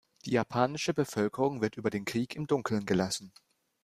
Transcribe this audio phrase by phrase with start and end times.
[0.25, 3.31] Die japanische Bevölkerung wird über den Krieg im Dunkeln gelassen.